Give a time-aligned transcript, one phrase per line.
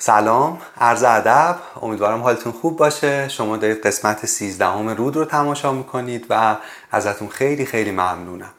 [0.00, 1.58] سلام عرض ادب.
[1.82, 3.28] امیدوارم حالتون خوب باشه.
[3.28, 6.56] شما دارید قسمت 13 رود رو تماشا می‌کنید و
[6.90, 8.50] ازتون خیلی خیلی ممنونم.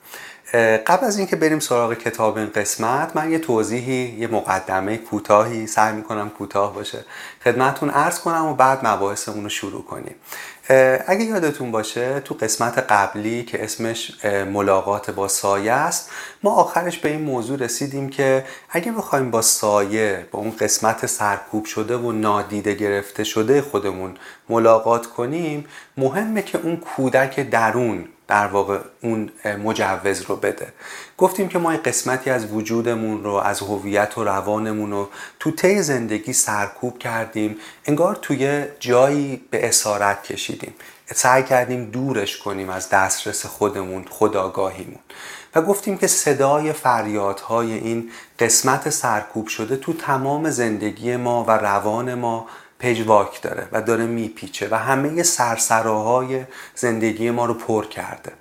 [0.88, 5.94] قبل از اینکه بریم سراغ کتاب این قسمت من یه توضیحی یه مقدمه کوتاهی سعی
[5.94, 7.06] می‌کنم کوتاه باشه.
[7.44, 10.16] خدمتون عرض کنم و بعد مباحثمون رو شروع کنیم.
[11.08, 16.12] اگه یادتون باشه تو قسمت قبلی که اسمش ملاقات با سایه است
[16.44, 21.66] ما آخرش به این موضوع رسیدیم که اگه بخوایم با سایه با اون قسمت سرکوب
[21.66, 24.18] شده و نادیده گرفته شده خودمون
[24.50, 25.66] ملاقات کنیم
[25.98, 29.32] مهمه که اون کودک درون در واقع اون
[29.64, 30.74] مجوز رو بده.
[31.18, 35.82] گفتیم که ما این قسمتی از وجودمون رو از هویت و روانمون رو تو طی
[35.82, 37.58] زندگی سرکوب کردیم.
[37.86, 40.74] انگار توی جایی به اسارت کشیدیم.
[41.16, 45.00] سعی کردیم دورش کنیم از دسترس خودمون خداگاهیمون.
[45.56, 52.14] و گفتیم که صدای فریادهای این قسمت سرکوب شده تو تمام زندگی ما و روان
[52.14, 52.48] ما
[52.80, 56.44] پژواک داره و داره میپیچه و همه سرسراهای
[56.76, 58.32] زندگی ما رو پر کرده.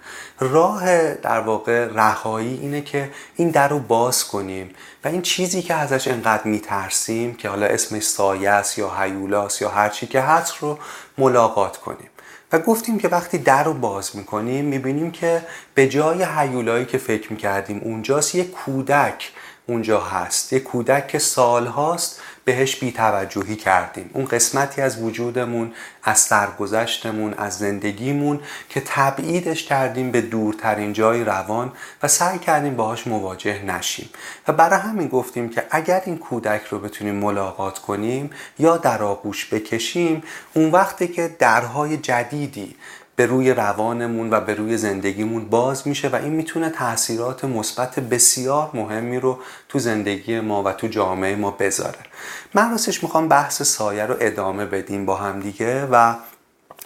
[0.40, 4.70] راه در واقع رهایی اینه که این در رو باز کنیم
[5.04, 9.68] و این چیزی که ازش انقدر میترسیم که حالا اسمش سایه است یا هیولاس یا
[9.68, 10.78] هر چی که هست رو
[11.18, 12.10] ملاقات کنیم.
[12.52, 15.42] و گفتیم که وقتی در رو باز می‌کنیم می‌بینیم که
[15.74, 19.32] به جای هیولایی که فکر می‌کردیم اونجاست یه کودک
[19.66, 20.52] اونجا هست.
[20.52, 24.10] یه کودک که سالهاست بهش بیتوجهی کردیم.
[24.12, 31.72] اون قسمتی از وجودمون از سرگذشتمون از زندگیمون که تبعیدش کردیم به دورترین جای روان
[32.02, 34.10] و سعی کردیم باهاش مواجه نشیم.
[34.48, 39.54] و برای همین گفتیم که اگر این کودک رو بتونیم ملاقات کنیم یا در آغوش
[39.54, 40.22] بکشیم
[40.54, 42.76] اون وقتی که درهای جدیدی
[43.16, 48.70] به روی روانمون و به روی زندگیمون باز میشه و این می‌تونه تاثیرات مثبت بسیار
[48.74, 52.07] مهمی رو تو زندگی ما و تو جامعه ما بذاره.
[52.54, 56.14] من راستش می‌خوام بحث سایه رو ادامه بدیم با هم دیگه و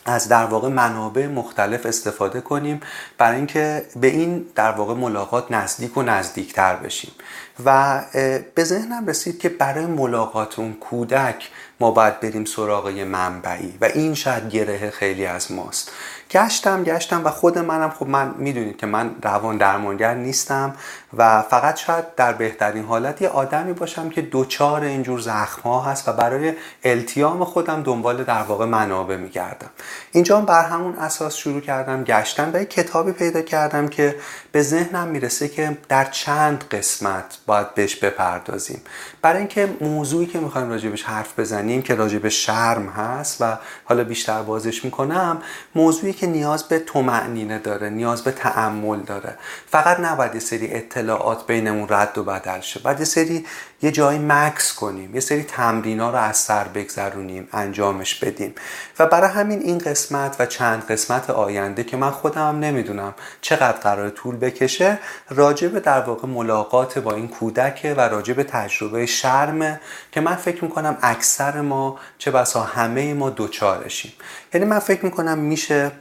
[0.04, 2.80] از در واقع منابع مختلف استفاده کنیم
[3.19, 7.12] برای اینکه به این در واقع ملاقات نزدیک و نزدیکتر بشیم.
[7.64, 8.00] و
[8.54, 11.50] به ذهنم رسید که برای ملاقات اون کودک
[11.82, 13.75] ما باید بریم سراغ منبعی.
[13.81, 15.91] و این شاید گره خیلی از ماست.
[16.31, 20.76] گشتم گشتم و خود منم خب من می‌دونید که من روان درمانگر نیستم
[21.16, 26.09] و فقط شاید در بهترین حالت یه آدمی باشم که دوچار اینجور زخم ها هست
[26.09, 26.53] و برای
[26.84, 29.70] التیام خودم دنبال در واقع منابع میگردم.
[30.12, 34.16] اینجا بر همون اساس شروع کردم گشتم و یه کتابی پیدا کردم که
[34.53, 38.82] به ذهنم می‌رسه که در چند قسمت باید بهش بپردازیم.
[39.22, 44.43] برای اینکه موضوعی که می‌خوایم راجبش حرف بزنیم که راجب شرم هست و حالا بیشتر
[44.43, 45.43] بازش می‌کنم
[45.75, 49.38] موضوعی که نیاز به تومعنینه داره نیاز به تعمل داره.
[49.66, 52.81] فقط نباید یه سری اطلاعات بینمون رد و بدل شه.
[52.81, 53.47] باید یه سری
[53.82, 58.54] یه جایی مکس کنیم یه سری تمرینا رو از سر بگذرونیم انجامش بدیم.
[58.98, 64.10] و برای همین این قسمت و چند قسمت آینده که من خودم نمی‌دونم چقدر قرار
[64.10, 64.98] طول بکشه
[65.31, 69.81] راجع در واقع ملاقات با این کودک و راجع به تجربه شرمه
[70.12, 74.12] که من فکر می‌کنم اکثر ما چه بسا همه ما دوچارشیم
[74.54, 75.93] یعنی من فکر می‌کنم میشه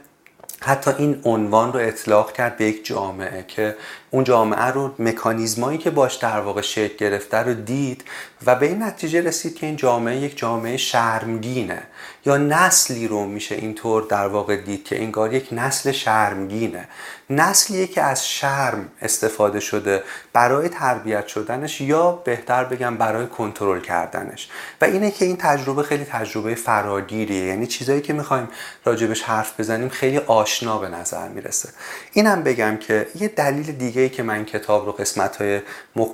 [0.60, 3.76] حتی این عنوان رو اطلاق کرد به یک جامعه که
[4.14, 8.04] اون جامعه رو مکانیزمایی که باش در واقع شکل گرفته رو دید
[8.46, 11.82] و به این نتیجه رسید که این جامعه یک جامعه شرمگینه.
[12.26, 16.88] یا نسلی رو میشه اینطور در واقع دید که انگار یک نسل شرمگینه.
[17.30, 20.02] نسلیه که از شرم استفاده شده
[20.32, 24.48] برای تربیت شدنش یا بهتر بگم برای کنترل کردنش.
[24.80, 27.44] و اینه که این تجربه خیلی تجربه فراگیریه.
[27.44, 28.48] یعنی چیزایی که می‌خوایم
[28.84, 31.68] راجبش حرف بزنیم خیلی آشنا به نظر می‌رسه.
[32.12, 35.60] اینم بگم که یه دلیل دیگه که من کتاب رو قسمت های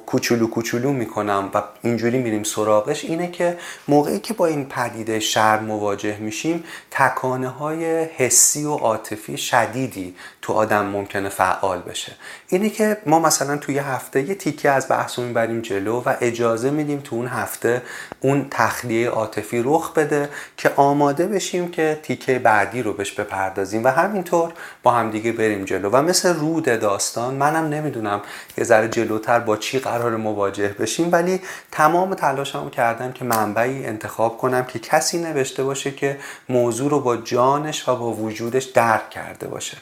[0.07, 5.65] کوچولو کوچولو می‌کنم و اینجوری میریم سراغش اینه که موقعی که با این پدیده شرم
[5.65, 10.15] مواجه میشیم تکانه های حسی و عاطفی شدیدی
[10.49, 12.13] تو آدم ممکنه فعال بشه.
[12.49, 16.71] اینه که ما مثلا توی هفته یه تیکه از بحث رو می‌بریم جلو و اجازه
[16.71, 17.83] میدیم تو اون هفته
[18.21, 23.89] اون تخلیه عاطفی رخ بده که آماده بشیم که تیکه بعدی رو بهش بپردازیم و
[23.89, 24.53] همینطور
[24.83, 25.91] با همدیگه بریم جلو.
[25.91, 28.21] و مثل رود داستان منم نمی‌دونم
[28.59, 31.41] یه ذره جلوتر با چی قرار مواجه بشیم ولی
[31.73, 36.19] تمام تلاشمو کردم که منبعی انتخاب کنم که کسی نوشته باشه که
[36.49, 39.77] موضوع رو با جانش و با وجودش درک کرده باشه.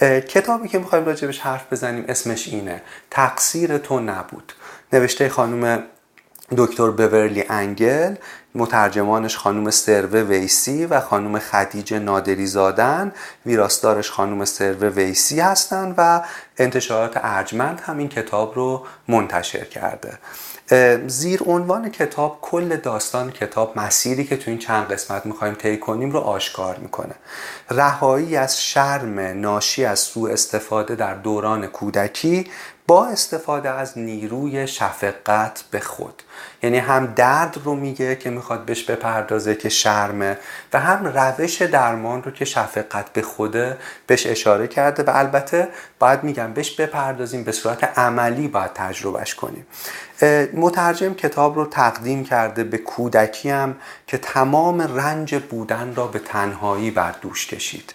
[0.00, 2.82] کتابی که می‌خوایم راجبش حرف بزنیم اسمش اینه.
[3.10, 4.52] تقصیر تو نبود.
[4.92, 5.82] نوشته خانم
[6.56, 8.14] دکتر بورلی انگل
[8.54, 13.12] مترجمانش خانم سروه ویسی و خانم خدیجه نادری زادن
[13.46, 16.22] ویراستارش خانم سروه ویسی هستند و
[16.58, 20.18] انتشارات ارجمند هم این کتاب رو منتشر کرده.
[21.06, 26.10] زیر عنوان کتاب کل داستان کتاب مسیری که تو این چند قسمت می‌خوایم طی کنیم
[26.10, 27.14] رو آشکار می‌کنه.
[27.70, 32.50] رهایی از شرم ناشی از سوء استفاده در دوران کودکی
[32.90, 36.22] با استفاده از نیروی شفقت به خود.
[36.62, 40.38] یعنی هم درد رو میگه که می‌خواد بهش بپردازه که شرمه
[40.72, 43.76] و هم روش درمان رو که شفقت به خوده
[44.06, 49.66] بهش اشاره کرده و البته باید میگم بهش بپردازیم به صورت عملی باید تجربهش کنیم.
[50.54, 53.76] مترجم کتاب رو تقدیم کرده به کودکی هم
[54.06, 57.94] که تمام رنج بودن را به تنهایی بر دوش کشید.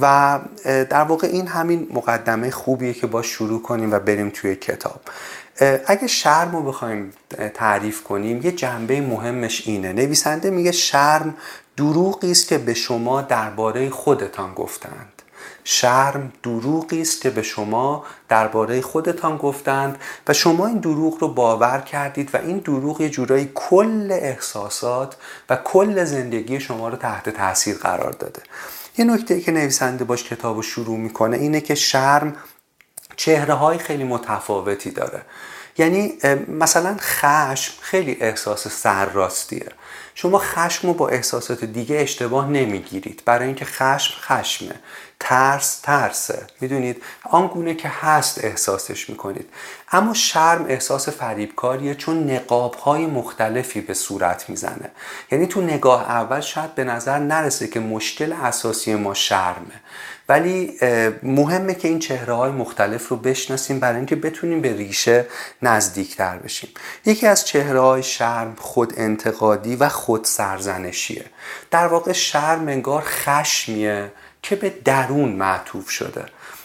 [0.00, 5.00] و در واقع این همین مقدمه خوبیه که با شروع کنیم و بریم توی کتاب.
[5.86, 7.12] اگه شرم رو بخوایم
[7.54, 9.92] تعریف کنیم یه جنبه مهمش اینه.
[9.92, 11.34] نویسنده میگه شرم
[11.76, 15.22] دروغی است که به شما درباره خودتان گفتند.
[15.64, 19.98] شرم دروغی است که به شما درباره خودتان گفتند
[20.28, 25.16] و شما این دروغ رو باور کردید و این دروغ یه جورایی کل احساسات
[25.50, 28.42] و کل زندگی شما رو تحت تاثیر قرار داده.
[28.98, 32.36] یه نکته که نویسنده باش کتاب رو شروع می‌کنه اینه که شرم
[33.16, 35.22] چهره های خیلی متفاوتی داره.
[35.78, 36.12] یعنی
[36.48, 39.66] مثلا خشم خیلی احساس سرراستیه.
[40.14, 43.22] شما خشم رو با احساسات دیگه اشتباه نمی‌گیرید.
[43.24, 44.74] برای اینکه خشم خشمه.
[45.20, 46.46] ترس ترسه.
[46.60, 49.48] می‌دونید؟ آنگونه که هست احساسش می‌کنید.
[49.92, 54.90] اما شرم احساس فریبکاریه چون نقاب های مختلفی به صورت می‌زنه.
[55.32, 59.80] یعنی تو نگاه اول شاید به نظر نرسه که مشکل اساسی ما شرمه.
[60.32, 60.78] ولی
[61.22, 65.26] مهمه که این چهره های مختلف رو بشناسیم برای اینکه بتونیم به ریشه
[65.62, 66.70] نزدیکتر بشیم.
[67.06, 71.24] یکی از چهره های شرم خود انتقادی و خود سرزنشیه
[71.70, 74.12] در واقع شرم انگار خشمیه
[74.42, 76.24] که به درون معطوف شده.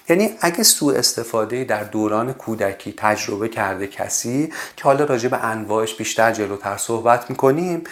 [0.09, 5.95] یعنی اگه سوء استفاده در دوران کودکی تجربه کرده کسی که حالا راجع به انواعش
[5.95, 7.83] بیشتر جلوتر صحبت می‌کنیم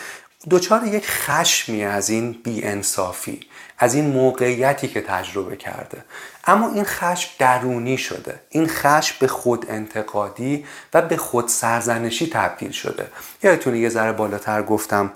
[0.49, 3.39] دچار یک خشمی از این بیانصافی.
[3.77, 6.03] از این موقعیتی که تجربه کرده.
[6.47, 8.39] اما این خشم درونی شده.
[8.49, 13.07] این خشم به خود انتقادی و به خود سرزنشی تبدیل شده.
[13.43, 15.11] یادتونه یه ذره بالاتر گفتم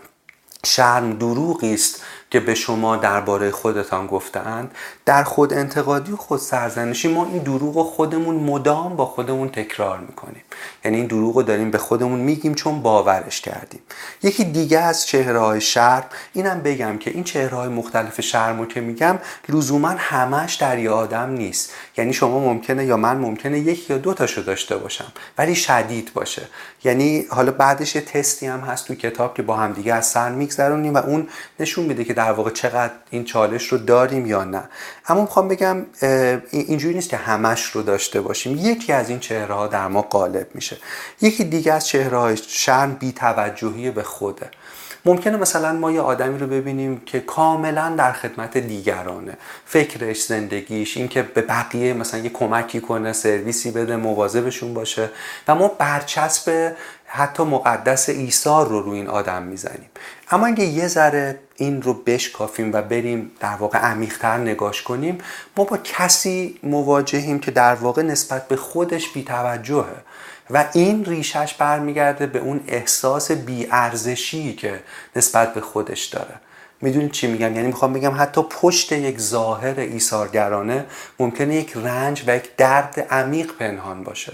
[0.65, 4.71] شرم دروغی است که به شما درباره خودتان گفتند
[5.05, 9.99] در خود انتقادی و خود سرزنشی ما این دروغ رو خودمون مدام با خودمون تکرار
[9.99, 10.41] می‌کنیم.
[10.85, 13.79] یعنی این دروغ رو داریم به خودمون میگیم چون باورش کردیم.
[14.23, 18.65] یکی دیگه از چهره های شرم اینم بگم که این چهره های مختلف شرم رو
[18.65, 21.73] که میگم لزوما همش در یه آدم نیست.
[21.97, 26.41] یعنی شما ممکنه یا من ممکنه یک یا دو تاشو داشته باشم ولی شدید باشه.
[26.83, 30.93] یعنی حالا بعدش یه تستی هم هست تو کتاب که با همدیگه از سر میگذرونیم
[30.93, 31.27] و اون
[31.59, 34.63] نشون میده که در واقع چقدر این چالش رو داریم یا نه.
[35.07, 35.85] اما می‌خوام بگم
[36.51, 38.57] اینجوری نیست که همش رو داشته باشیم.
[38.57, 40.77] یکی از این چهره ها در ما غالب میشه.
[41.21, 44.49] یکی دیگه از چهره های شرم بی توجهی به خوده.
[45.05, 49.37] ممکنه مثلا ما یه آدمی رو ببینیم که کاملا در خدمت دیگرانه.
[49.65, 55.09] فکرش زندگیش اینکه به بقیه مثلا یه کمکی کنه سرویسی بده مواظبشون باشه.
[55.47, 56.75] و ما برچسب
[57.11, 59.89] حتی مقدس ایثار رو روی این آدم می‌زنیم.
[60.31, 65.17] اما اگه یه ذره این رو بشکافیم و بریم در واقع عمیقتر نگاش کنیم
[65.57, 69.95] ما با کسی مواجهیم که در واقع نسبت به خودش بیتوجهه
[70.49, 74.83] و این ریشش برمیگرده به اون احساس بیارزشی که
[75.15, 76.35] نسبت به خودش داره.
[76.81, 80.85] می‌دونید چی میگم؟ یعنی می‌خوام بگم حتی پشت یک ظاهر ایثارگرانه
[81.19, 84.33] ممکنه یک رنج و یک درد عمیق پنهان باشه.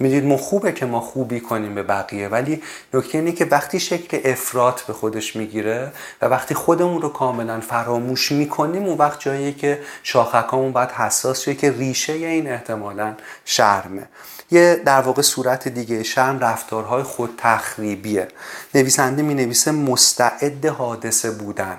[0.00, 2.62] می‌دونید ما خوبه که ما خوبی کنیم به بقیه ولی
[2.94, 8.32] نکته اینه که وقتی شکل افراط به خودش می‌گیره و وقتی خودمون رو کاملا فراموش
[8.32, 14.08] می‌کنیم اون وقت جاییه که شاخکامون باید حساس شه که ریشه این احتمالا شرمه.
[14.50, 18.28] یه در واقع صورت دیگه شرم رفتارهای خود تخریبیه
[18.74, 21.78] نویسنده می نویسه مستعد حادثه بودن.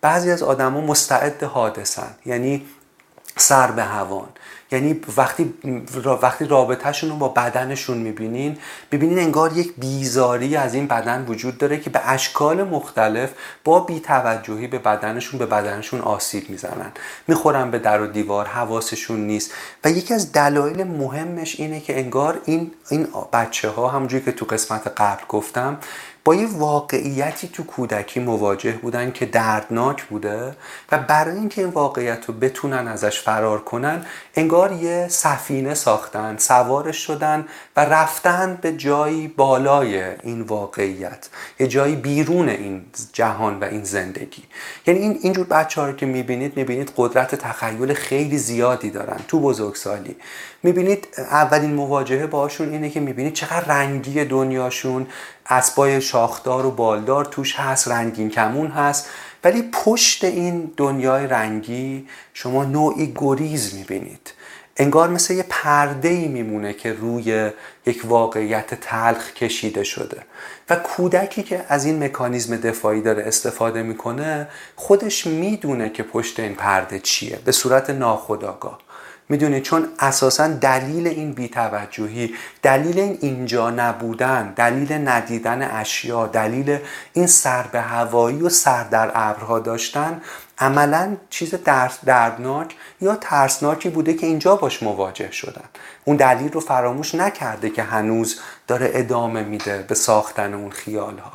[0.00, 2.66] بعضی از آدما مستعد حادثن یعنی
[3.36, 4.28] سر به هوان.
[4.72, 5.54] یعنی وقتی
[6.22, 8.58] وقتی رابطهشون رو با بدنشون می‌بینین
[8.92, 13.30] ببینین انگار یک بیزاری از این بدن وجود داره که به اشکال مختلف
[13.64, 16.92] با بیتوجهی به بدنشون به بدنشون آسیب می‌زنن.
[17.28, 19.52] می‌خورن به در و دیوار حواسشون نیست.
[19.84, 24.46] و یکی از دلایل مهمش اینه که انگار این این بچه ها همونجوری که تو
[24.46, 25.78] قسمت قبل گفتم
[26.34, 30.56] یه واقعیتی تو کودکی مواجه بودن که دردناک بوده
[30.92, 36.96] و برای اینکه این واقعیت رو بتونن ازش فرار کنن انگار یه سفینه ساختن سوارش
[36.96, 37.46] شدن
[37.76, 41.28] و رفتن به جایی بالای این واقعیت
[41.60, 44.42] یه جایی بیرون این جهان و این زندگی.
[44.86, 49.40] یعنی این اینجور بچه ها رو که می‌بینید می‌بینید قدرت تخیل خیلی زیادی دارن تو
[49.40, 50.16] بزرگسالی.
[50.62, 55.06] می‌بینید اولین مواجهه باشون اینه که می‌بینید چقدر رنگی دنیاشون
[55.50, 59.08] اسبای شاخدار و بالدار توش هست رنگین کمون هست.
[59.44, 64.32] ولی پشت این دنیای رنگی شما نوعی گریز می‌بینید.
[64.76, 67.50] انگار مثل یه پرده ای میمونه که روی
[67.86, 70.22] یک واقعیت تلخ کشیده شده.
[70.70, 76.54] و کودکی که از این مکانیزم دفاعی داره استفاده می‌کنه خودش می‌دونه که پشت این
[76.54, 78.78] پرده چیه به صورت ناخودآگاه.
[79.30, 86.78] می‌دونید چون اساسا دلیل این بیتوجهی دلیل این اینجا نبودن دلیل ندیدن اشیا دلیل
[87.12, 90.20] این سر به هوایی و سر در ابرها داشتن
[90.58, 91.54] عملا چیز
[92.06, 95.64] دردناک یا ترسناکی بوده که اینجا باش مواجه شدن.
[96.04, 101.32] اون دلیل رو فراموش نکرده که هنوز داره ادامه میده به ساختن اون خیال ها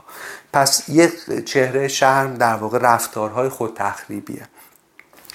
[0.53, 1.11] پس یه
[1.45, 4.47] چهره شرم در واقع رفتارهای خود تخریبیه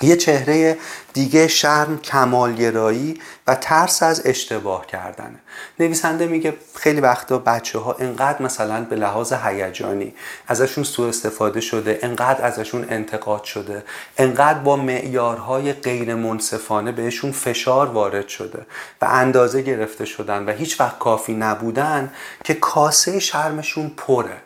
[0.03, 0.79] یه چهره
[1.13, 5.39] دیگه شرم کمالگرایی و ترس از اشتباه کردنه.
[5.81, 10.15] نویسنده میگه خیلی وقتا بچه ها انقدر مثلا به لحاظ هیجانی
[10.49, 13.85] ازشون سوء استفاده شده انقدر ازشون انتقاد شده
[14.19, 18.67] انقدر با معیارهای غیر منصفانه بهشون فشار وارد شده
[19.03, 22.13] و اندازه گرفته شدن و هیچ وقت کافی نبودن
[22.45, 24.37] که کاسه شرمشون پره.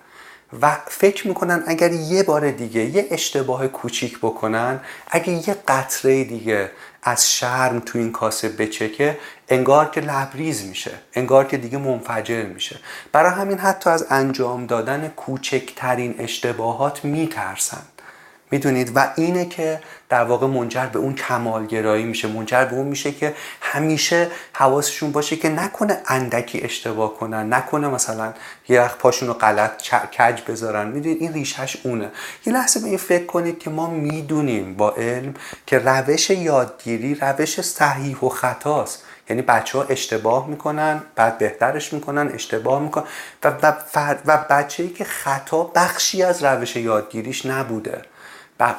[0.63, 4.81] و فکر می‌کنن اگر یه بار دیگه یه اشتباه کوچیک بکنن
[5.11, 6.71] اگر یه قطره دیگه
[7.03, 9.19] از شرم تو این کاسه بچکه
[9.49, 12.79] انگار که لبریز میشه انگار که دیگه منفجر میشه.
[13.13, 17.83] برای همین حتی از انجام دادن کوچکترین اشتباهات میترسن.
[18.51, 22.29] می‌دونید؟ و اینه که در واقع منجر به اون کمالگرایی میشه.
[22.29, 28.33] منجر به اون میشه که همیشه حواسشون باشه که نکنه اندکی اشتباه کنن نکنه مثلا
[28.69, 29.83] یه پاشون رو غلط
[30.19, 30.89] کج بذارن.
[30.89, 32.11] می‌دونید؟ این ریشش اونه.
[32.47, 35.35] یه لحظه به این فکر کنید که ما می‌دونیم با علم
[35.67, 39.05] که روش یادگیری روش صحیح و خطاست.
[39.31, 43.05] یعنی بچه ها اشتباه می‌کنن بعد بهترش می‌کنن اشتباه می‌کنن.
[43.45, 48.03] و, و, و بچه ای که خطا بخشی از روش یادگیریش نبوده.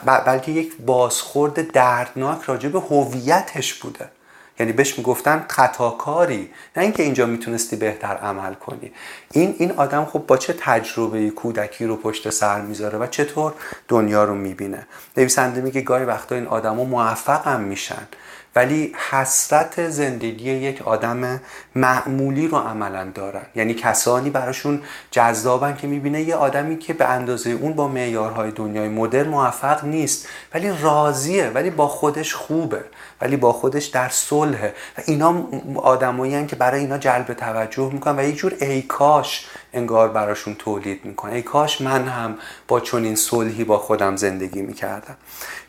[0.05, 4.09] بلکه یک بازخورد دردناک راجع به هویتش بوده.
[4.59, 8.91] یعنی بهش می‌گفتن خطاکاری نه اینکه اینجا می‌تونستی بهتر عمل کنی.
[9.31, 13.53] این این آدم خب با چه تجربه کودکی رو پشت سر می‌ذاره و چطور
[13.87, 18.07] دنیا رو می‌بینه؟ نویسنده میگه گاهی وقتا این آدما موفق هم میشن.
[18.55, 21.41] ولی حسرت زندگی یک آدم
[21.75, 23.45] معمولی رو عملا دارن.
[23.55, 24.81] یعنی کسانی براشون
[25.11, 30.27] جذابن که می‌بینه یه آدمی که به اندازه اون با معیارهای دنیای مدرن موفق نیست
[30.53, 32.83] ولی راضیه ولی با خودش خوبه.
[33.21, 38.23] ولی با خودش در صلحه و اینا آدمایی که برای اینا جلب توجه می‌کنن و
[38.23, 43.63] یک جور ای کاش انگار براشون تولید می‌کنه ای کاش من هم با چنین صلحی
[43.63, 45.15] با خودم زندگی می‌کردم.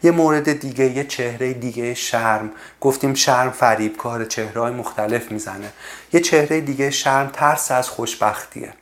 [0.03, 2.50] یه مورد دیگه یه چهره دیگه شرم.
[2.81, 5.73] گفتیم شرم فریب کار چهره های مختلف می‌زنه.
[6.12, 8.73] یه چهره دیگه شرم ترس از خوشبختیه.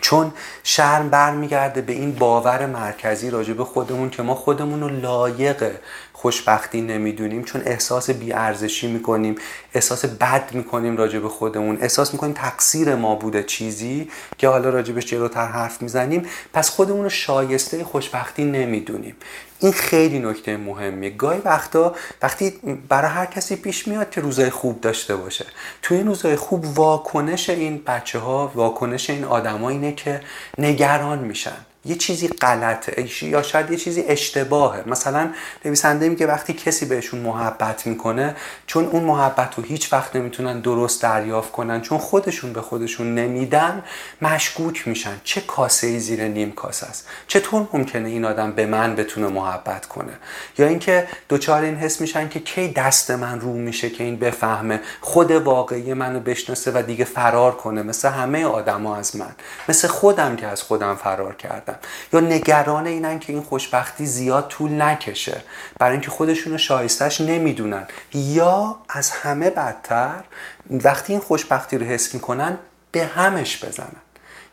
[0.00, 0.32] چون
[0.64, 5.72] شرم برمیگرده به این باور مرکزی راجع به خودمون که ما خودمون رو لایق
[6.16, 9.34] خوشبختی نمی‌دونیم چون احساس بیارزشی می‌کنیم
[9.74, 11.78] احساس بد می‌کنیم راجع به خودمون.
[11.80, 16.26] احساس می‌کنیم تقصیر ما بوده چیزی که حالا راجبش جلوتر حرف می‌زنیم.
[16.52, 19.16] پس خودمون رو شایسته خوشبختی نمی‌دونیم.
[19.60, 21.10] این خیلی نکته مهمیه.
[21.10, 22.50] گاهی وقتا وقتی
[22.88, 25.46] برای هر کسی پیش میاد که روزای خوب داشته باشه
[25.82, 30.20] توی این روزای خوب واکنش این بچه ها واکنش این آدما اینه که
[30.58, 31.65] نگران میشن.
[31.86, 34.82] یه چیزی غلطه یا شاید یه چیزی اشتباهه.
[34.86, 35.30] مثلا
[35.64, 41.02] نویسنده میگه وقتی کسی بهشون محبت می‌کنه چون اون محبت رو هیچ وقت نمی‌تونن درست
[41.02, 43.82] دریافت کنن چون خودشون به خودشون نمیدن
[44.22, 45.20] مشکوک میشن.
[45.24, 47.08] چه کاسه زیر نیم کاسه است.
[47.26, 50.12] چطور ممکنه این آدم به من بتونه محبت کنه؟
[50.58, 54.80] یا اینکه دوچار این حس میشن که کی دست من رو میشه که این بفهمه
[55.00, 59.34] خود واقعی منو بشناسه و دیگه فرار کنه مثل همه آدما از من.
[59.68, 61.75] مثل خودم که از خودم فرار کردم.
[62.12, 65.42] یا نگران اینن که این خوشبختی زیاد طول نکشه.
[65.78, 67.86] برای اینکه خودشون رو شایستش نمی‌دونن.
[68.14, 70.24] یا از همه بدتر
[70.70, 72.58] وقتی این خوشبختی رو حس می‌کنن
[72.92, 73.96] به همش بزنن.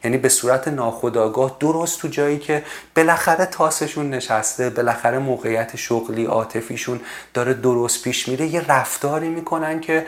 [0.03, 2.63] یعنی به صورت ناخودآگاه درست تو جایی که
[2.95, 7.01] بالاخره تاسشون نشسته بالاخره موقعیت شغلی عاطفیشون
[7.33, 10.05] داره درست پیش میره یه رفتاری می‌کنن که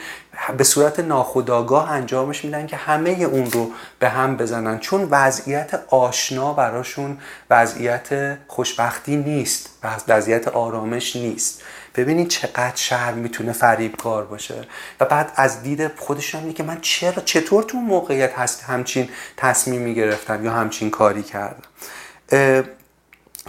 [0.58, 4.80] به صورت ناخودآگاه انجامش میدن که همه اون رو به هم بزنن.
[4.80, 7.18] چون وضعیت آشنا براشون
[7.50, 9.70] وضعیت خوشبختی نیست.
[10.08, 11.62] وضعیت آرامش نیست.
[11.96, 14.68] ببینید چقدر شهر می‌تونه فریبکار باشه.
[15.00, 20.46] و بعد از دید خودشون میگه من چرا چطور تو موقعیت هست همچین تصمیمی گرفتم
[20.46, 21.64] یا همچین کاری کردم؟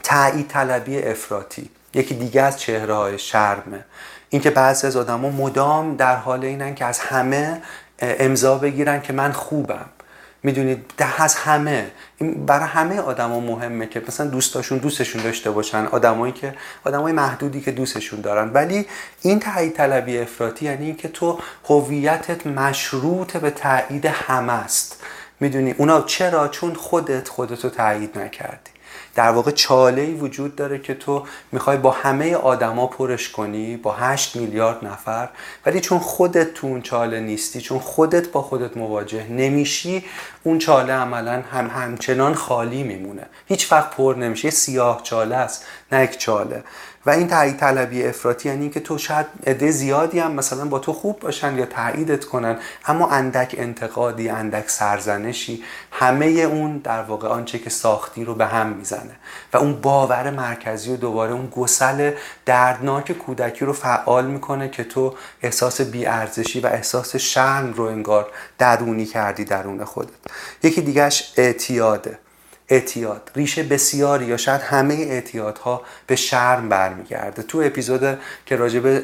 [0.03, 1.71] تایید طلبی افراطی.
[1.95, 3.85] یکی دیگه از چهره های شرمه.
[4.31, 7.63] اینکه بعضی از آدما مدام در حال اینن که از همه
[7.99, 9.87] امضا بگیرن که من خوبم.
[10.43, 11.91] می‌دونید ده از همه.
[12.19, 15.87] این برای همه آدما مهمه که مثلا دوستاشون دوستشون داشته باشن.
[15.87, 16.55] آدمایی که
[16.85, 18.51] آدمای محدودی که دوستشون دارن.
[18.53, 18.87] ولی
[19.23, 25.03] این تایید طلبی افراطی یعنی اینکه تو هویتت مشروط به تایید همه است.
[25.41, 28.71] می‌دونی اونا چرا؟ چون خودت خودتو تایید نکردی.
[29.17, 33.93] در واقع چاله ای وجود داره که تو می‌خوای با همه آدما پرش کنی با
[33.93, 35.29] 8 میلیارد نفر.
[35.67, 40.05] ولی چون خودت تو اون چاله نیستی چون خودت با خودت مواجه نمیشی
[40.43, 43.27] اون چاله عملا هم همچنان خالی میمونه.
[43.47, 44.51] هیچ وقت پر نمیشه.
[44.51, 46.65] سیاه چاله است نه یک چاله.
[47.07, 50.93] و این تایید طلبی افراطی یعنی که تو شاید عده زیادی هم مثلا با تو
[50.93, 57.59] خوب باشن یا تاییدت کنن اما اندک انتقادی اندک سرزنشی همه اون در واقع آنچه
[57.59, 59.17] که ساختی رو به هم می‌زنه.
[59.53, 62.11] و اون باور مرکزی و دوباره اون گسل
[62.47, 68.27] دردناک کودکی رو فعال می‌کنه که تو احساس بیارزشی و احساس شرم رو انگار
[68.59, 70.11] درونی کردی درون خودت.
[70.63, 72.19] یکی دیگهش اعتیاده.
[72.69, 77.43] اعتیاد ریشه بسیاری یا شاید همه اعتیادها به شرم برمیگرده.
[77.43, 79.03] تو اپیزود که راجع به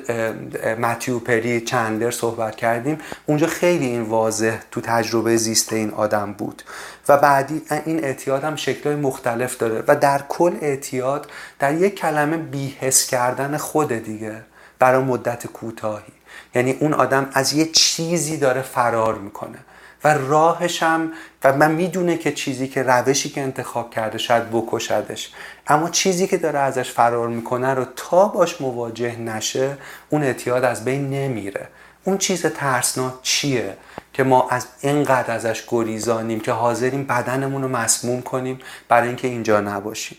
[0.78, 6.62] متیو پری چندر صحبت کردیم اونجا خیلی این واضح تو تجربه زیست این آدم بود
[7.08, 12.36] و بعدی این اعتیاد هم شکلهای مختلف داره و در کل اعتیاد در یک کلمه
[12.36, 14.42] بیحس کردن خود دیگه
[14.78, 16.12] برای مدت کوتاهی.
[16.54, 19.58] یعنی اون آدم از یه چیزی داره فرار می‌کنه.
[20.04, 21.12] و راهش هم
[21.44, 25.32] و من می‌دونه که چیزی که روشی که انتخاب کرده شاید بکشدش.
[25.66, 29.76] اما چیزی که داره ازش فرار می‌کنه رو تا باش مواجه نشه
[30.10, 31.68] اون اعتیاد از بین نمیره.
[32.04, 33.76] اون چیز ترسناک چیه
[34.12, 39.60] که ما از اینقدر ازش گریزانیم که حاضریم بدنمون رو مسموم کنیم برای اینکه اینجا
[39.60, 40.18] نباشیم؟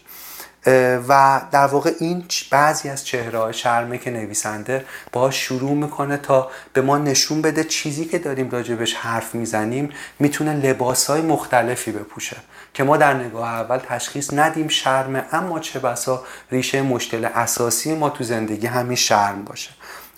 [1.08, 6.82] و در واقع این بعضی از چهره شرمه که نویسنده با شروع می‌کنه تا به
[6.82, 9.90] ما نشون بده چیزی که داریم راجبش حرف می‌زنیم
[10.20, 12.38] می‌تونه لباس های مختلفی بپوشه
[12.74, 18.10] که ما در نگاه اول تشخیص ندیم شرمه اما چه بسا ریشه مشکل اساسی ما
[18.10, 19.70] تو زندگی همین شرم باشه.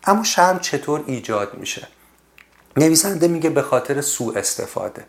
[0.07, 1.87] اما شرم چطور ایجاد میشه؟
[2.77, 5.05] نویسنده میگه به خاطر سوء استفاده.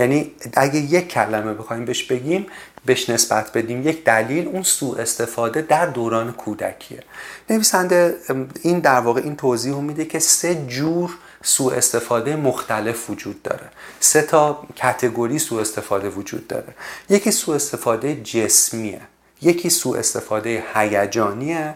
[0.00, 2.46] یعنی اگه یک کلمه بخوایم بهش بگیم
[2.86, 7.02] بهش نسبت بدیم یک دلیل اون سوء استفاده در دوران کودکیه.
[7.50, 8.16] نویسنده
[8.62, 11.10] این در واقع این توضیح رو میده که سه جور
[11.42, 13.70] سوء استفاده مختلف وجود داره.
[14.00, 16.74] سه تا کتگوری سوء استفاده وجود داره.
[17.08, 19.00] یکی سوء استفاده جسمیه.
[19.42, 21.74] یکی سوء استفاده هیجانیه.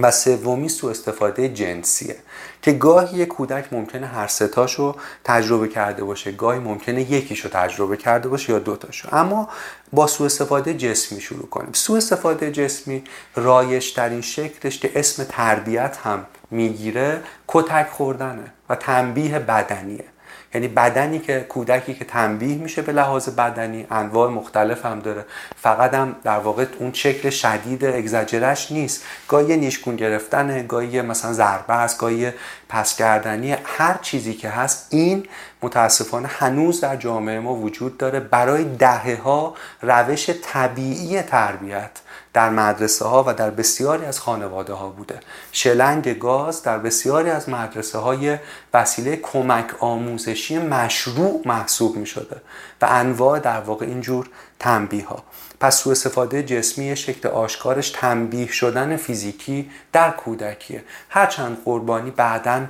[0.00, 2.16] و سومی سوء استفاده جنسیه
[2.62, 8.28] که گاهی یک کودک ممکنه هر ستاشو تجربه کرده باشه گاهی ممکنه یکیشو تجربه کرده
[8.28, 9.48] باشه یا دوتاشو اما
[9.92, 11.72] با سوء استفاده جسمی شروع کنیم.
[11.72, 13.04] سوء استفاده جسمی
[13.36, 20.04] رایش در این شکلش که اسم تربیت هم می‌گیره کتک خوردنه و تنبیه بدنیه.
[20.54, 25.24] یعنی بدنی که کودکی که تنبیه میشه به لحاظ بدنی انواع مختلف هم داره.
[25.56, 29.04] فقط هم در واقع اون شکل شدید اگزاجرش نیست.
[29.28, 32.30] گاهی نیشگون گرفتن گاهی مثلا ضربه است گاهی
[32.68, 33.56] پس کردنی.
[33.64, 35.26] هر چیزی که هست این
[35.62, 41.90] متاسفانه هنوز در جامعه ما وجود داره برای دهه ها روش طبیعی تربیت.
[42.32, 45.20] در مدرسه ها و در بسیاری از خانواده ها بوده.
[45.52, 48.38] شلنگ گاز در بسیاری از مدرسه های
[48.74, 52.36] وسیله کمک آموزشی مشروع محسوب می شده
[52.82, 55.24] و انواع در واقع اینجور تنبیه ها
[55.60, 60.84] پس سوء استفاده جسمی شکل آشکارش تنبیه شدن فیزیکی در کودکیه.
[61.08, 62.64] هرچند قربانی بعدا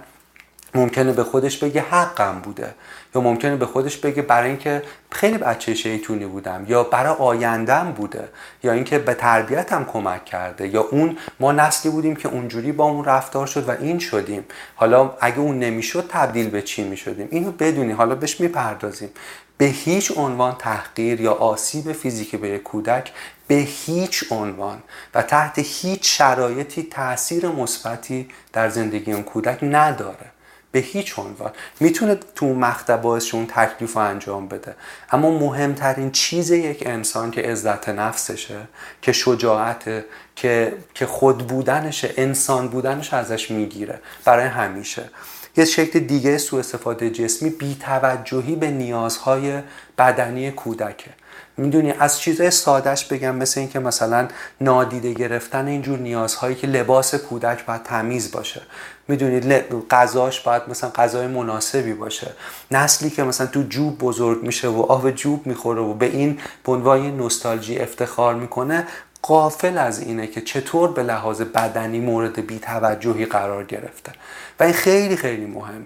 [0.75, 2.75] ممکنه به خودش بگه حقم بوده.
[3.15, 8.29] یا ممکنه به خودش بگه برای اینکه خیلی بچه شیطونی بودم یا برای آیندم بوده
[8.63, 13.05] یا اینکه به تربیتم کمک کرده یا اون ما نسلی بودیم که اونجوری با اون
[13.05, 14.45] رفتار شد و این شدیم.
[14.75, 17.93] حالا اگه اون نمی‌شد تبدیل به چی می‌شدیم؟ اینو بدونی.
[17.93, 19.11] حالا بهش می‌پردازیم.
[19.59, 23.13] به هیچ عنوان تحقیر یا آسیب فیزیکی به کودک
[23.47, 24.83] به هیچ عنوان
[25.15, 30.32] و تحت هیچ شرایطی تاثیر مثبتی در زندگی اون کودک نداره.
[30.73, 31.51] به هیچ عنوان.
[31.81, 34.75] می‌تونه تو مقطع باعث اون تکلیف رو انجام بده.
[35.11, 38.59] اما مهمترین چیز یک انسان که عزت نفسشه
[39.03, 40.05] که شجاعت
[40.37, 44.01] که که خود بودنشه انسان بودنش ازش می‌گیره.
[44.25, 45.11] برای همیشه.
[45.57, 49.61] یه شکل دیگه سوء استفاده جسمی بیتوجهی به نیازهای
[49.99, 51.11] بدنی کودکه.
[51.57, 54.29] می‌دونی از چیزای سادش بگم مثل اینکه مثلا
[54.61, 58.63] نادیده گرفتن اینجور نیازهایی که لباس کودک باید تمیز باشه.
[59.09, 59.47] می‌دونید
[59.91, 62.31] غذاش باید مثلا غذای مناسبی باشه.
[62.71, 67.11] نسلی که مثلا تو جوب بزرگ میشه و آب جوب می‌خوره و به این به
[67.11, 68.87] نوستالژی افتخار می‌کنه
[69.23, 74.13] قافل از اینه که چطور به لحاظ بدنی مورد بیتوجهی قرار گرفته.
[74.61, 75.85] و این خیلی خیلی مهمه.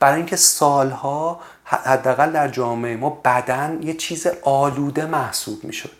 [0.00, 1.40] برای اینکه سالها
[1.76, 5.90] حداقل در جامعه ما بدن یه چیز آلوده محسوب می‌شد.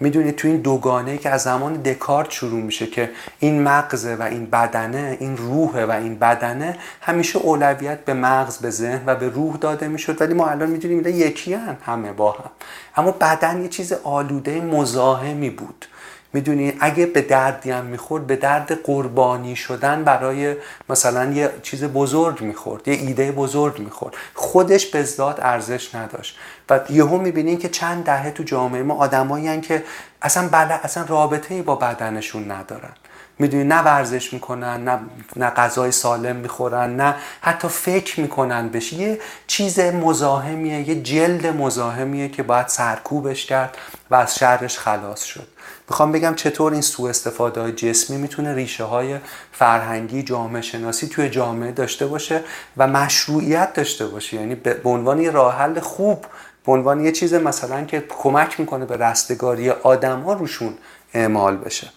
[0.00, 4.46] می‌دونید تو این دوگانه که از زمان دکارت شروع میشه که این مغزه و این
[4.46, 9.56] بدنه این روحه و این بدنه همیشه اولویت به مغز به ذهن و به روح
[9.56, 10.22] داده می‌شد.
[10.22, 12.50] ولی ما الان می‌دونیم یکی هم همه با هم.
[12.96, 15.86] اما بدن یه چیز آلوده مزاحمی بود.
[16.32, 20.56] می‌دونی اگه به دردی هم می‌خورد به درد قربانی شدن برای
[20.88, 24.14] مثلا یه چیز بزرگ می‌خورد یه ایده بزرگ می‌خورد.
[24.34, 26.38] خودش به ذات ارزش نداشت.
[26.70, 29.84] و یهو می‌بینین که چند دهه تو جامعه ما آدمایی که
[30.22, 32.92] اصلا بله اصلا رابطه ای با بدنشون ندارن.
[33.38, 35.00] می‌دونی نه ورزش می‌کنن نه
[35.36, 42.28] نه غذای سالم می‌خورن نه حتی فکر می‌کنن بشه یه چیز مزاحمیه یه جلد مزاحمیه
[42.28, 43.78] که باید سرکوبش کرد
[44.10, 45.48] و از شرش خلاص شد.
[45.90, 49.18] می‌خوام بگم چطور این سوء استفاده های جسمی می‌تونه ریشه های
[49.52, 52.40] فرهنگی جامعه شناسی توی جامعه داشته باشه
[52.76, 54.36] و مشروعیت داشته باشه.
[54.36, 56.24] یعنی به عنوان یه راه حل خوب
[56.66, 60.74] به عنوان یه چیز مثلا که کمک می‌کنه به رستگاری آدم ها روشون
[61.14, 61.88] اعمال بشه.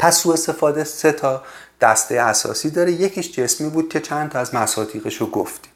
[0.00, 1.42] پس سوء استفاده سه تا
[1.80, 2.92] دسته اساسی داره.
[2.92, 5.72] یکیش جسمی بود که چند تا از مصادیقش رو گفتیم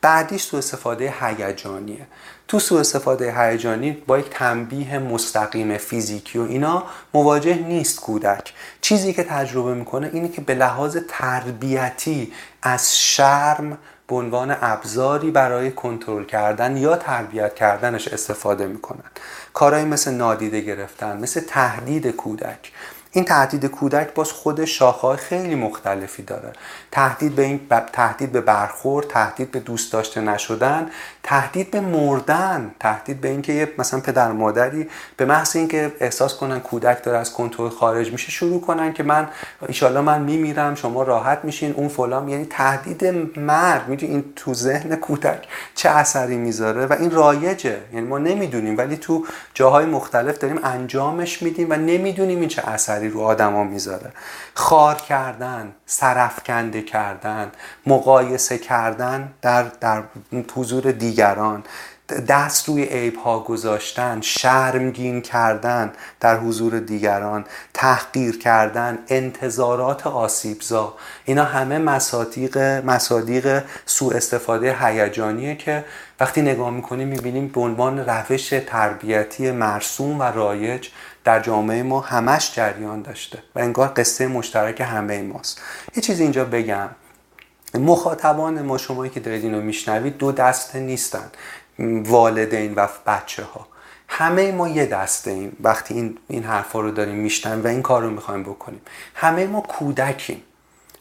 [0.00, 2.06] بعدیش سوء استفاده هیجانیه.
[2.48, 6.84] تو سوء استفاده هیجانی با یک تنبیه مستقیم فیزیکی و اینا
[7.14, 8.52] مواجه نیست کودک.
[8.80, 15.72] چیزی که تجربه می‌کنه اینه که به لحاظ تربیتی از شرم به عنوان ابزاری برای
[15.72, 19.10] کنترل کردن یا تربیت کردنش استفاده می‌کنن.
[19.54, 22.72] کارهایی مثل نادیده گرفتن مثل تهدید کودک
[23.16, 26.52] این تهدید کودک باز خود شاخه‌های خیلی مختلفی داره.
[26.92, 27.60] تهدید به این
[27.92, 30.90] تهدید به برخورد تهدید به دوست داشته نشدن
[31.28, 37.02] تهدید به مردن تهدید به اینکه مثلا پدر مادری به محض اینکه احساس کنن کودک
[37.02, 39.28] داره از کنترل خارج میشه شروع کنن که من
[39.68, 42.28] ایشالله من میمیرم شما راحت میشین اون فلان.
[42.28, 43.04] یعنی تهدید
[43.38, 47.78] مرگ می‌دونی این تو ذهن کودک چه اثری می‌ذاره؟ و این رایجه.
[47.92, 53.08] یعنی ما نمی‌دونیم ولی تو جاهای مختلف داریم انجامش میدیم و نمی‌دونیم این چه اثری
[53.08, 54.12] رو آدما می‌ذاره.
[54.54, 57.52] خار کردن سرفکنده کردن
[57.86, 60.02] مقایسه کردن در در
[60.56, 61.64] حضور دیگران
[62.28, 70.94] دست روی عیب ها گذاشتن شرمگین کردن در حضور دیگران تحقیر کردن انتظارات آسیبزا.
[71.24, 75.84] اینا همه مصادیق مصادیق سوء استفاده هیجانیه که
[76.20, 80.88] وقتی نگاه می‌کنیم می‌بینیم به عنوان روش تربیتی مرسوم و رایج
[81.24, 85.60] در جامعه ما همش جریان داشته و انگار قصه مشترک همه ماست.
[85.96, 86.88] یه چیز اینجا بگم.
[87.78, 91.30] مخاطبان ما شمایی که دارید اینو میشنوید دو دسته نیستن
[92.04, 93.66] والدین و بچه ها
[94.08, 95.56] همه ما یه دسته ایم.
[95.60, 98.80] وقتی این, این حرفا رو داریم میشنویم و این کار رو می‌خوایم بکنیم.
[99.14, 100.42] همه ما کودکیم.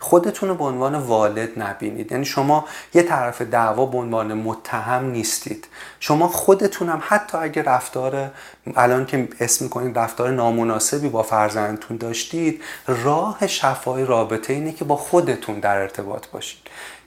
[0.06, 2.12] خودتون رو به عنوان والد نبینید.
[2.12, 5.68] یعنی شما یه طرف دعوا به عنوان متهم نیستید.
[6.00, 8.32] شما خودتونم حتی اگه رفتار
[8.76, 14.96] الان که اسم می‌کنید رفتار نامناسبی با فرزندتون داشتید راه شفای رابطه اینه که با
[14.96, 16.60] خودتون در ارتباط باشید.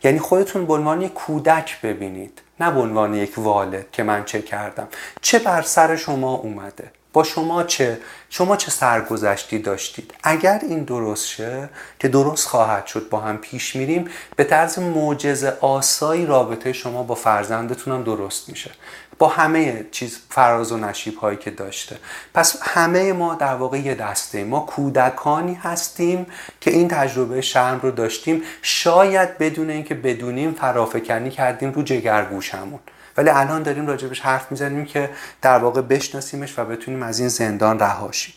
[0.04, 4.42] یعنی خودتون به عنوان یک کودک ببینید نه به عنوان یک والد که من چه
[4.42, 4.88] کردم.
[5.20, 7.98] چه بر سر شما اومده؟ با شما چه
[8.30, 13.76] شما چه سرگذشتی داشتید؟ اگر این درست شه که درست خواهد شد با هم پیش
[13.76, 18.70] میریم به طرز معجزه آسایی رابطه شما با فرزندتون هم درست میشه.
[19.18, 21.98] با همه چیز فراز و نشیب هایی که داشته.
[22.34, 24.44] پس همه ما در واقع یه دسته.
[24.44, 26.26] ما کودکانی هستیم
[26.60, 28.42] که این تجربه شرم رو داشتیم.
[28.62, 32.80] شاید بدون اینکه بدونیم فرافکنی کردیم رو جگرگوشمون.
[33.18, 35.10] ولی الان داریم راجبش حرف می‌زنیم که
[35.42, 38.34] در واقع بشناسیمش و بتونیم از این زندان رهاشیم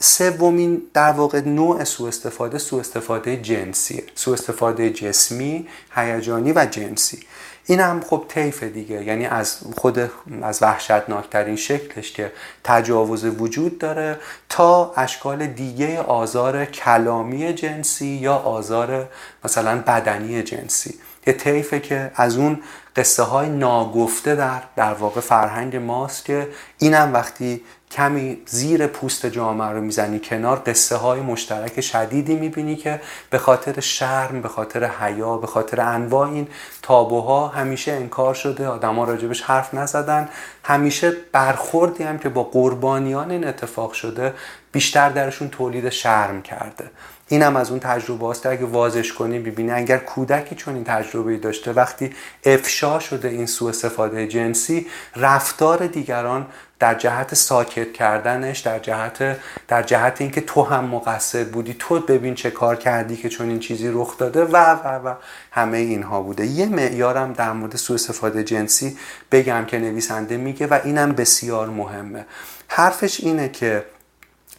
[0.00, 4.02] سومین در واقع نوع سوء استفاده سوء استفاده جنسیه.
[4.14, 7.18] سوء استفاده جسمی هیجانی و جنسی.
[7.66, 9.04] این هم خب طیف دیگه.
[9.04, 10.10] یعنی از خود
[10.42, 12.32] از وحشتناکترین شکلش که
[12.64, 19.08] تجاوز وجود داره تا اشکال دیگه آزار کلامی جنسی یا آزار
[19.44, 20.94] مثلا بدنی جنسی.
[21.26, 22.60] یه طیفه که از اون
[22.96, 29.68] قصه های ناگفته در در واقع فرهنگ ماست که اینم وقتی کمی زیر پوست جامعه
[29.68, 35.36] رو می‌زنی کنار قصه های مشترک شدیدی می‌بینی که به خاطر شرم به خاطر حیا
[35.36, 36.48] به خاطر انواع این
[36.82, 40.28] تابوها همیشه انکار شده آدما راجبش حرف نزدن.
[40.64, 44.34] همیشه برخوردی هم که با قربانیان این اتفاق شده
[44.72, 46.90] بیشتر درشون تولید شرم کرده.
[47.28, 48.46] اینم از اون تجربه هاست.
[48.46, 52.12] اگه وازش کنی ببینی اگر کودکی چون این تجربه داشته وقتی
[52.44, 54.86] افشا شده این سوء استفاده جنسی
[55.16, 56.46] رفتار دیگران
[56.78, 59.36] در جهت ساکت کردنش در جهت
[59.68, 63.58] در جهت اینکه تو هم مقصر بودی تو ببین چه کار کردی که چون این
[63.58, 65.14] چیزی رخ داده و و و
[65.50, 66.46] همه اینها بوده.
[66.46, 68.98] یه معیارم در مورد سوء استفاده جنسی
[69.32, 72.26] بگم که نویسنده میگه و اینم بسیار مهمه.
[72.68, 73.84] حرفش اینه که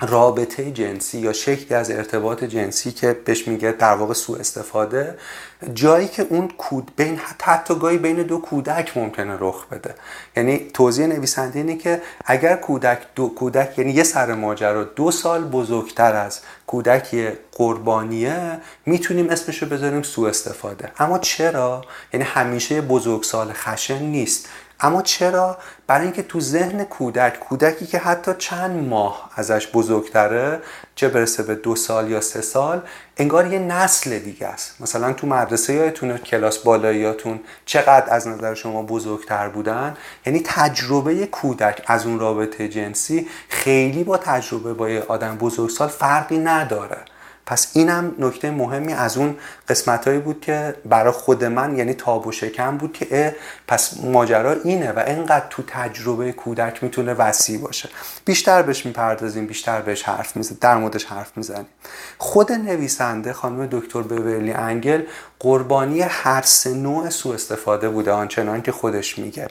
[0.01, 5.17] رابطه جنسی یا شکلی از ارتباط جنسی که بهش میگه در واقع سوء استفاده
[5.73, 9.95] جایی که اون کود بین حتی گاهی بین دو کودک ممکنه رخ بده.
[10.35, 15.43] یعنی توضیح نویسنده اینه که اگر کودک دو کودک یعنی یه سر ماجرا دو سال
[15.43, 20.91] بزرگتر از کودکی قربانیه می‌تونیم اسمشو بذاریم سوء استفاده.
[20.99, 21.81] اما چرا؟
[22.13, 24.49] یعنی همیشه بزرگسال خشن نیست.
[24.79, 30.61] اما چرا؟ برای اینکه تو ذهن کودک کودکی که حتی چند ماه ازش بزرگتره
[30.95, 32.81] چه برسه به دو سال یا سه سال
[33.17, 34.81] انگار یه نسل دیگه است.
[34.81, 41.81] مثلا تو مدرسه یادتونه کلاس بالاییاتون چقدر از نظر شما بزرگتر بودن؟ یعنی تجربه کودک
[41.87, 46.97] از اون رابطه جنسی خیلی با تجربه با یه آدم بزرگسال فرقی نداره.
[47.47, 49.37] پس اینم نکته مهمی از اون
[49.69, 53.35] قسمت هایی بود که برای خود من یعنی تاب و شکم بود که
[53.67, 57.89] پس ماجرا اینه و اینقدر تو تجربه کودک می‌تونه وسیع باشه.
[58.25, 61.67] بیشتر بهش می‌پردازیم بیشتر بهش حرف می‌زنیم در موردش حرف می‌زنیم.
[62.17, 65.01] خود نویسنده خانم دکتر بورلی انگل
[65.39, 69.47] قربانی هر سه نوع سوء استفاده بوده آنچنان که خودش میگه.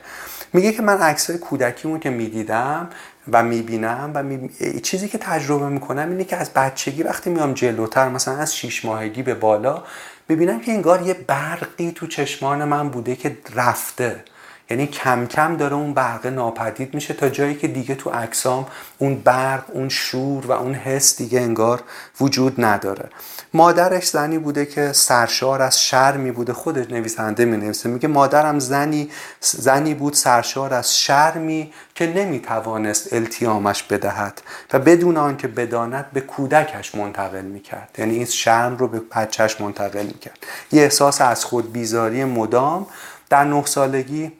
[0.52, 2.90] میگه که من عکسای کودکیمو که می‌دیدم
[3.32, 4.50] و می‌بینم و می...
[4.82, 9.22] چیزی که تجربه می‌کنم اینه که از بچگی وقتی میام جلوتر مثلا از شیش ماهگی
[9.22, 9.82] به بالا
[10.28, 14.24] ببینم که انگار یه برقی تو چشمان من بوده که رفته.
[14.70, 18.66] یعنی کم کم داره اون برق ناپدید میشه تا جایی که دیگه تو اکسام
[18.98, 21.82] اون برق اون شور و اون حس دیگه انگار
[22.20, 23.08] وجود نداره.
[23.54, 26.52] مادرش زنی بوده که سرشار از شرمی بوده.
[26.52, 27.88] خودش نویسنده می نویسه.
[27.88, 35.48] میگه مادرم زنی زنی بود سرشار از شرمی که نمی‌توانست التیامش بدهد و بدون آنکه
[35.48, 40.38] بداند به کودکش منتقل می‌کرد یعنی این شرم رو به بچهش منتقل می‌کرد
[40.72, 42.86] یه احساس از خود بیزاری مدام.
[43.30, 44.32] در نه سالگی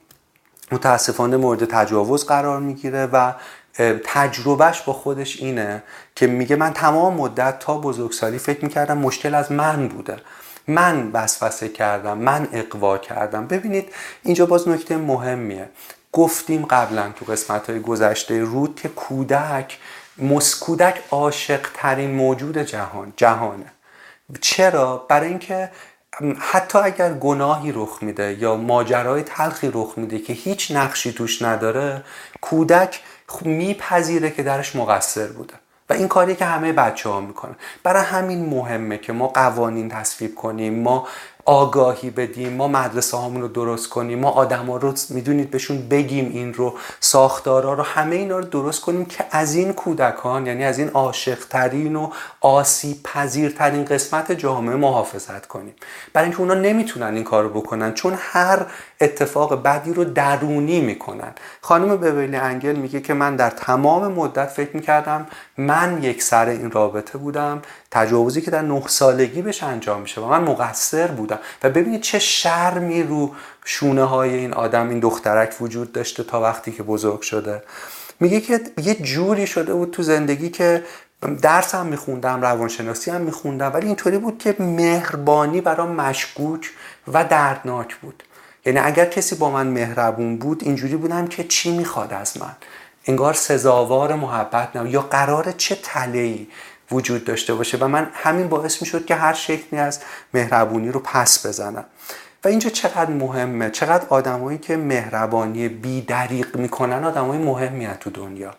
[0.73, 3.33] متاسفانه مورد تجاوز قرار می‌گیره و
[4.05, 5.83] تجربهش با خودش اینه
[6.15, 10.17] که میگه من تمام مدت تا بزرگسالی فکر می‌کردم مشکل از من بوده.
[10.69, 13.47] من وسوسه کردم من اقوا کردم.
[13.47, 15.69] ببینید اینجا باز نکته مهمیه.
[16.13, 19.79] گفتیم قبلا تو قسمت های گذشته رود که کودک
[20.19, 23.73] مسکودک عاشق ترین موجود جهان جهانه.
[24.41, 25.71] چرا؟ برای اینکه
[26.39, 32.03] حتی اگر گناهی رخ میده یا ماجرای تلخی رخ میده که هیچ نقشی توش نداره
[32.41, 33.01] کودک
[33.43, 35.55] میپذیره که درش مقصر بوده.
[35.91, 37.57] و این کاری که همه بچه ها می‌کنن.
[37.83, 41.09] برای همین مهمه که ما قوانین تصویب کنیم ما
[41.47, 46.55] آگاهی بدیم ما مدرسه هامون رو درست کنیم ما آدما رو می‌دونید بهشون بگیم این
[46.55, 50.89] رو ساختارا رو همه اینا رو درست کنیم که از این کودکان یعنی از این
[50.89, 55.75] عاشق ترین و آسیب پذیرترین قسمت جامعه محافظت کنیم.
[56.13, 58.67] برای اینکه اونا نمی‌تونن این کار رو بکنن چون هر
[59.01, 61.33] اتفاق بدی رو درونی می‌کنن.
[61.61, 65.27] خانم بویلی انگل میگه که من در تمام مدت فکر می‌کردم
[65.59, 70.27] من یک سر این رابطه بودم تجاوزی که در نه سالگی بهش انجام میشه و
[70.27, 71.39] من مقصر بودم.
[71.63, 76.73] و ببینید چه شرمی رو شونه های این آدم این دخترک وجود داشته تا وقتی
[76.73, 77.63] که بزرگ شده.
[78.21, 80.85] میگه که یه جوری شده بود تو زندگی که
[81.43, 86.71] درس هم میخوندم روانشناسی هم میخوندم ولی اینطوری بود که مهربانی برام مشکوک
[87.13, 88.23] و دردناک بود.
[88.67, 92.57] یعنی اگر کسی با من مهربون بود اینجوری بودم که چی می‌خواد از من؟
[93.07, 96.49] انگار سزاوار محبت نه یا قرار چه تلهی
[96.91, 100.01] وجود داشته باشه؟ و من همین باعث می شد که هر شکلی از
[100.35, 101.85] مهربونی رو پس بزنم.
[102.45, 108.55] و اینجا چقدر مهمه؟ چقدر آدمایی که مهربانی بی دریق می‌کنن آدمای مهمی تو دنیا.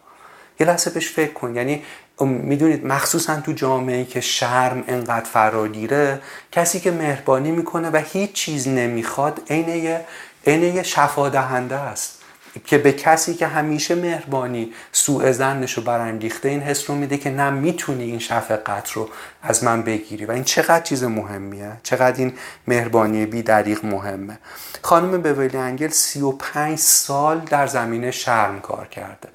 [0.60, 1.56] یه لحظه بهش فکر کن.
[1.56, 1.84] یعنی
[2.26, 8.68] می‌دونید مخصوصا تو جامعه که شرم انقدر فراگیره کسی که مهربانی می‌کنه و هیچ چیز
[8.68, 12.18] نمی‌خواد عین یه شفا دهنده است.
[12.66, 17.30] که به کسی که همیشه مهربانی سوء زنش رو برانگیخته این حس رو میده که
[17.30, 19.10] نه می‌تونی این شفقت رو
[19.44, 20.26] از من بگیری.
[20.26, 22.34] و این چقدر چیز مهمیه؟ چقدر این
[22.68, 24.40] مهربانی بی دریغ مهمه؟
[24.82, 29.30] خانم بویلی انگل 35 سال در زمینه شرم کار کرده.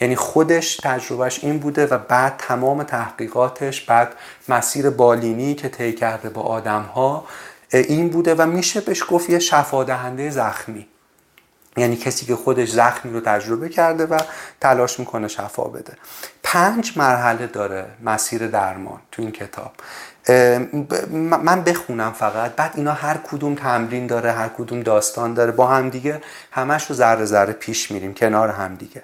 [0.00, 4.14] یعنی خودش تجربهش این بوده و بعد تمام تحقیقاتش بعد
[4.48, 7.26] مسیر بالینی که طی کرده با آدم ها
[7.72, 10.86] این بوده و میشه بهش گفت یه شفادهنده زخمی.
[11.76, 14.20] یعنی کسی که خودش زخمی رو تجربه کرده و
[14.60, 15.92] تلاش می‌کنه شفا بده.
[16.42, 19.72] پنج مرحله داره مسیر درمان تو این کتاب.
[20.28, 22.56] من بخونم فقط.
[22.56, 25.52] بعد اینا هر کدوم تمرین داره هر کدوم داستان داره.
[25.52, 29.02] با هم دیگه همش رو ذره ذره پیش میریم کنار هم دیگه.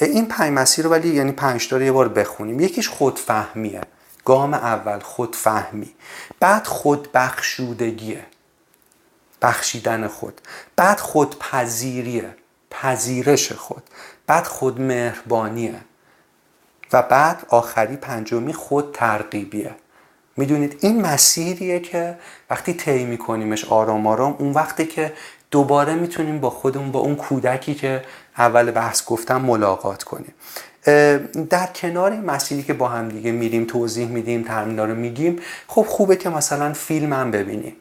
[0.00, 2.60] این پنج مسیر رو ولی یعنی پنج تا یه بار بخونیم.
[2.60, 3.80] یکیش خودفهمیه.
[4.24, 5.94] گام اول خودفهمی.
[6.40, 8.24] بعد خودبخشودگیه.
[9.42, 10.40] بخشیدن خود.
[10.76, 12.34] بعد خودپذیریه.
[12.70, 13.82] پذیرش خود.
[14.26, 15.80] بعد خودمهربانیه.
[16.92, 19.74] و بعد آخری پنجمی خود ترقیبیه
[20.36, 22.14] می‌دونید این مسیریه که
[22.50, 25.12] وقتی طی میکنیمش آرام آرام اون وقتی که
[25.50, 28.02] دوباره می‌تونیم با خودمون با اون کودکی که
[28.38, 30.34] اول بحث گفتم ملاقات کنیم.
[31.50, 35.82] در کنار این مسیری که با هم دیگه میریم توضیح میدیم ترمینا رو میگیم خب
[35.82, 37.76] خوبه که مثلا فیلم هم ببینیم.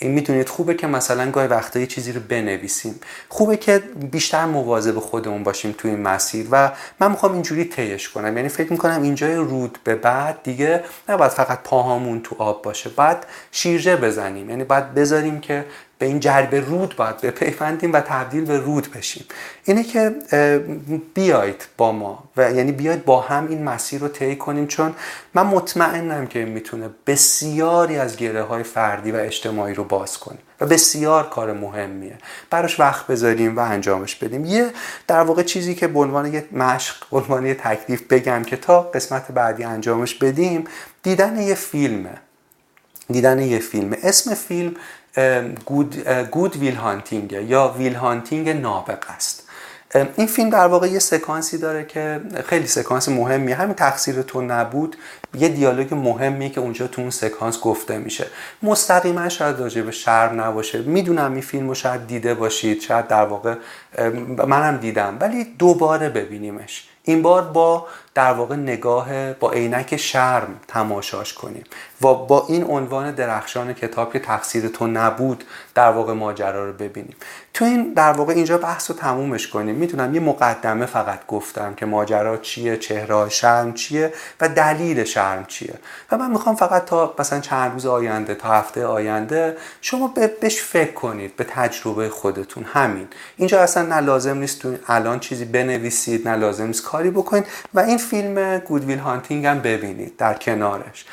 [0.00, 3.00] می‌دونید خوبه که مثلا گاهی وقتا یه چیزی رو بنویسیم.
[3.28, 3.78] خوبه که
[4.10, 8.36] بیشتر مواظب خودمون باشیم توی این مسیر و من می‌خوام اینجوری طیش کنم.
[8.36, 12.90] یعنی فکر می‌کنم اینجای رود به بعد دیگه نباید فقط پاهامون تو آب باشه.
[12.90, 14.50] بعد شیرجه بزنیم.
[14.50, 15.64] یعنی باید بذاریم که
[15.98, 19.24] به این جرب رود باید بپیوندیم و تبدیل به رود بشیم.
[19.64, 20.14] اینه که
[21.14, 24.94] بیاید با ما و یعنی بیاید با هم این مسیر رو طی کنیم چون
[25.34, 30.66] من مطمئنم که می‌تونه بسیاری از گره های فردی و اجتماعی رو باز کنیم و
[30.66, 32.18] بسیار کار مهمیه.
[32.50, 34.44] براش وقت بذاریم و انجامش بدیم.
[34.44, 34.70] یه
[35.06, 38.82] در واقع چیزی که به عنوان یه مشق به عنوان یه تکلیف بگم که تا
[38.82, 40.64] قسمت بعدی انجامش بدیم
[41.02, 42.14] دیدن یه فیلمه.
[43.10, 44.74] دیدن یه فیلم اسم فیلم
[45.64, 49.44] Good, Good Will Hunting یا ویل هانتینگ نابغه است.
[50.16, 53.54] این فیلم در واقع یه سکانسی داره که خیلی سکانس مهمیه.
[53.54, 54.96] همین تقصیر تو نبود
[55.34, 58.26] یه دیالوگ مهمی که اونجا تو اون سکانس گفته میشه.
[58.62, 60.78] مستقیما شاید راجع به شرم نباشه.
[60.78, 63.54] می‌دونم این فیلم شاید دیده باشید شاید در واقع
[64.46, 65.16] منم دیدم.
[65.20, 66.88] ولی دوباره ببینیمش.
[67.02, 67.86] این بار با
[68.18, 71.64] در واقع نگاه با عینک شرم تماشاش کنیم.
[72.02, 77.16] و با این عنوان درخشان کتاب که تقصیر تو نبود در واقع ماجرا رو ببینیم.
[77.54, 79.74] تو این در واقع اینجا بحث رو تمومش کنیم.
[79.74, 85.74] می‌تونم یه مقدمه فقط گفتم که ماجرا چیه چهره شرم چیه و دلیل شرم چیه.
[86.12, 90.92] و من می‌خوام فقط تا مثلا چند روز آینده تا هفته آینده شما بهش فکر
[90.92, 92.64] کنید به تجربه خودتون.
[92.64, 93.08] همین.
[93.36, 97.44] اینجا اصلا نه لازم نیست تو الان چیزی بنویسید نه لازم نیست کاری بکنید.
[97.74, 101.04] و این فیلم گودویل هانتینگ هم ببینید در کنارش.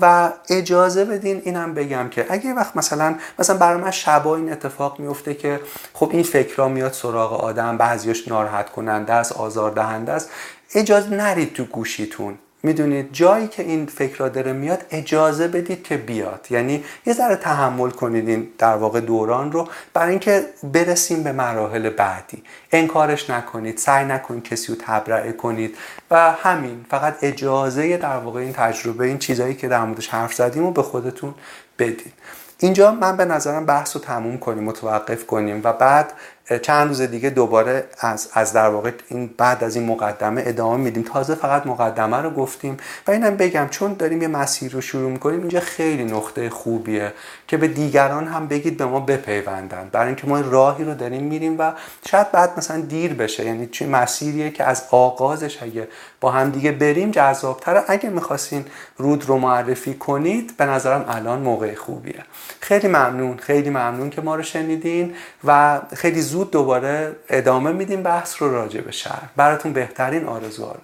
[0.00, 5.00] و اجازه بدین اینم بگم که اگه وقت مثلا مثلا برای من شبا این اتفاق
[5.00, 5.60] میفته که
[5.94, 10.30] خب این فکرها میاد سراغ آدم بعضیش ناراحت کننده است آزار دهنده است
[10.74, 12.38] اجازه نرید تو گوشیتون.
[12.64, 16.46] می‌دونید جایی که این فکر داره میاد اجازه بدید که بیاد.
[16.50, 21.90] یعنی یه ذره تحمل کنید این در واقع دوران رو برای اینکه برسیم به مراحل
[21.90, 22.42] بعدی.
[22.72, 25.76] انکارش نکنید سعی نکنید کسی رو تبرئه کنید
[26.10, 30.62] و همین فقط اجازه در واقع این تجربه این چیزهایی که در موردش حرف زدیم
[30.62, 31.34] رو به خودتون
[31.78, 32.12] بدید.
[32.58, 36.12] اینجا من به نظرم بحث رو تموم کنیم متوقف کنیم و بعد
[36.62, 41.02] چند روز دیگه دوباره از, از در واقع این بعد از این مقدمه ادامه میدیم.
[41.02, 42.76] تازه فقط مقدمه رو گفتیم
[43.06, 47.12] و اینم بگم چون داریم یه مسیر رو شروع می‌کنیم اینجا خیلی نقطه خوبیه
[47.48, 49.88] که به دیگران هم بگید به ما بپیوندن.
[49.92, 51.72] برای اینکه ما راهی رو داریم میریم و
[52.08, 53.44] شاید بعد مثلا دیر بشه.
[53.44, 55.88] یعنی چه مسیریه که از آغازش اگه
[56.20, 57.82] با هم دیگه بریم جذابتره.
[57.88, 58.64] اگه می‌خواستین
[58.96, 62.24] رود رو معرفی کنید به نظرم الان موقع خوبیه.
[62.60, 68.42] خیلی ممنون خیلی ممنون که ما رو شنیدین و خیلی زود دوباره ادامه میدیم بحث
[68.42, 69.28] رو راجع به شهر.
[69.36, 70.80] براتون بهترین آرزوها رو